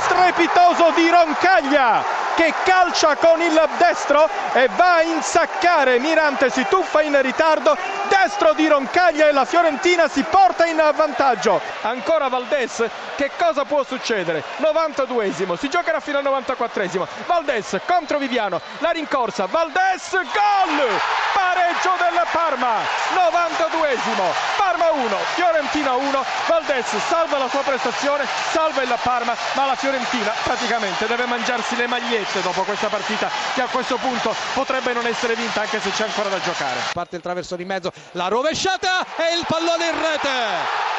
[0.00, 7.02] strepitoso di Roncaglia che calcia con il destro e va a insaccare Mirante si tuffa
[7.02, 7.76] in ritardo
[8.08, 11.60] destro di Roncaglia e la Fiorentina si porta in vantaggio.
[11.82, 12.82] Ancora Valdes
[13.16, 14.42] che cosa può succedere?
[14.56, 20.88] 92esimo si giocherà fino al 94esimo Valdes contro Viviano la rincorsa Valdes gol!
[21.34, 22.78] Pareggio del Parma
[23.12, 24.22] 92esimo
[24.56, 30.32] Parma 1 Fiorentina 1 Valdes salva la sua prestazione salva il Parma ma la Fiorentina
[30.42, 35.34] praticamente deve mangiarsi le magliette dopo questa partita che a questo punto potrebbe non essere
[35.34, 36.78] vinta anche se c'è ancora da giocare.
[36.92, 40.28] Parte il traverso di mezzo la rovesciata e il pallone in rete.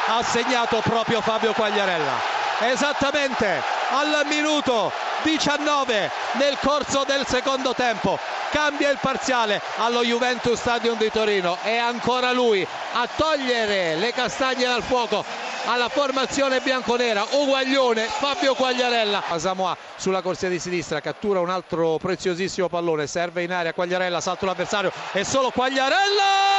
[0.08, 2.40] Ha segnato proprio Fabio Quagliarella.
[2.60, 4.92] Esattamente al minuto
[5.24, 8.20] 19 nel corso del secondo tempo
[8.52, 11.58] cambia il parziale allo Juventus Stadium di Torino.
[11.62, 15.24] È ancora lui a togliere le castagne dal fuoco
[15.66, 17.26] alla formazione bianconera.
[17.32, 19.24] Uguaglione Fabio Quagliarella.
[19.38, 24.46] Samoa sulla corsia di sinistra cattura un altro preziosissimo pallone serve in aria Quagliarella salto
[24.46, 26.50] l'avversario e solo Quagliarella!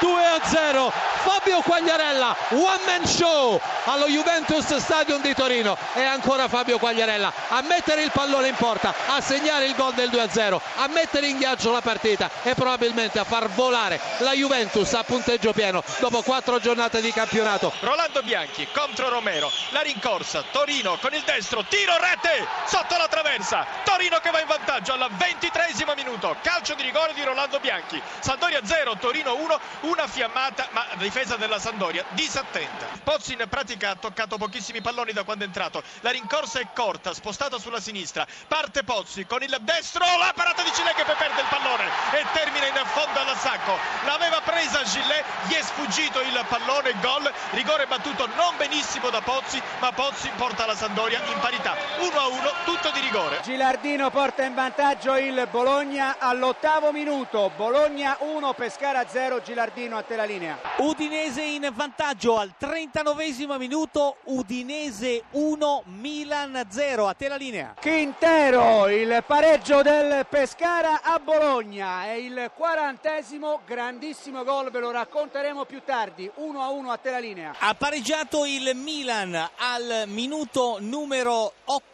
[0.00, 5.76] 2 a 0 Fabio Quagliarella one man show allo Juventus Stadium di Torino.
[5.94, 10.10] E ancora Fabio Quagliarella a mettere il pallone in porta a segnare il gol del
[10.10, 14.32] 2 a 0 a mettere in ghiaccio la partita e probabilmente a far volare la
[14.32, 17.72] Juventus a punteggio pieno dopo quattro giornate di campionato.
[17.80, 23.64] Rolando Bianchi contro Romero la rincorsa Torino con il destro tiro rete sotto la traversa
[23.84, 25.60] Torino che va in vantaggio al 23
[25.96, 31.36] minuto calcio di rigore di Rolando Bianchi Sampdoria 0 Torino 1 una fiammata ma difesa
[31.36, 32.86] della Sandoria disattenta.
[33.04, 35.82] Pozzi in pratica ha toccato pochissimi palloni da quando è entrato.
[36.00, 38.26] La rincorsa è corta, spostata sulla sinistra.
[38.48, 42.24] Parte Pozzi con il destro, la parata di Gillet che poi perde il pallone e
[42.32, 43.76] termina in fondo all'assacco.
[44.06, 49.60] L'aveva presa Gillet, gli è sfuggito il pallone, gol, rigore battuto non benissimo da Pozzi,
[49.80, 51.76] ma Pozzi porta la Sandoria in parità.
[52.00, 53.40] 1 a 1, tutto di rigore.
[53.42, 57.52] Gilardino porta in vantaggio il Bologna all'ottavo minuto.
[57.54, 60.58] Bologna 1, Pescara 0, Gilardino a te la linea.
[61.02, 67.74] Udinese in vantaggio al 39 minuto, Udinese 1, Milan 0, a te la linea.
[67.80, 75.64] Quintero, il pareggio del Pescara a Bologna, è il quarantesimo, grandissimo gol, ve lo racconteremo
[75.64, 77.56] più tardi, 1 a 1 a te la linea.
[77.58, 81.91] Ha pareggiato il Milan al minuto numero 8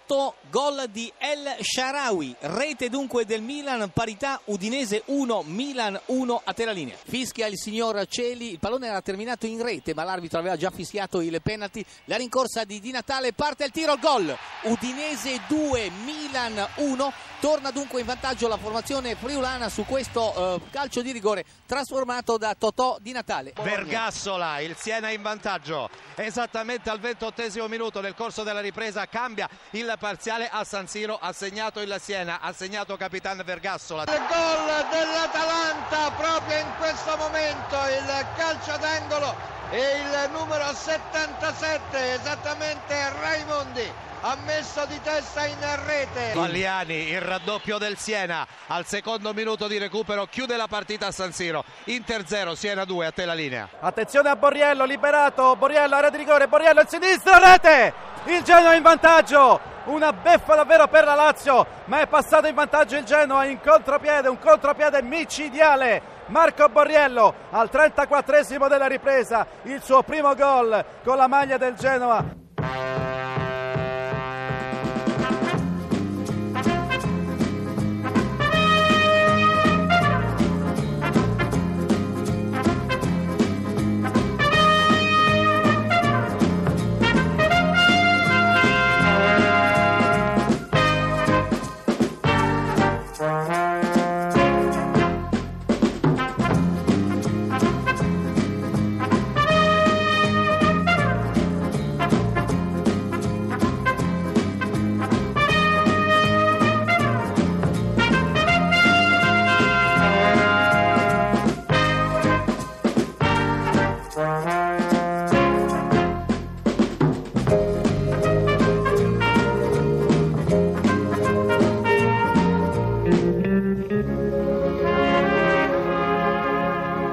[0.51, 6.65] gol di El Sharawi, rete dunque del Milan, parità Udinese 1, Milan 1 a te
[6.65, 6.97] la linea.
[6.97, 11.21] Fischia il signor Celi, il pallone era terminato in rete ma l'arbitro aveva già fischiato
[11.21, 17.13] il penalty, la rincorsa di Di Natale, parte il tiro, gol, Udinese 2, Milan 1,
[17.41, 22.55] torna dunque in vantaggio la formazione friulana su questo uh, calcio di rigore trasformato da
[22.55, 23.53] Totò Di Natale.
[23.61, 29.97] Vergassola, il Siena in vantaggio, esattamente al 28 minuto nel corso della ripresa cambia il
[29.99, 34.05] parziale a San Siro, ha segnato il Siena, ha segnato Capitan Vergassola.
[34.05, 39.35] Il gol dell'Atalanta proprio in questo momento, il calcio d'angolo
[39.71, 46.33] e il numero 77 esattamente Raimondi ha messo di testa in rete.
[46.35, 51.33] Valliani, il raddoppio del Siena al secondo minuto di recupero, chiude la partita a San
[51.33, 51.65] Siro.
[51.85, 53.69] Inter 0, Siena 2, a te la linea.
[53.81, 57.95] Attenzione a Borriello, liberato, Borriello, area di rigore, Borriello il sinistro, rete!
[58.27, 59.78] Il Genoa in vantaggio!
[59.89, 64.29] Una beffa davvero per la Lazio, ma è passato in vantaggio il Genoa in contropiede,
[64.29, 66.17] un contropiede micidiale.
[66.27, 72.48] Marco Borriello al 34 della ripresa, il suo primo gol con la maglia del Genoa.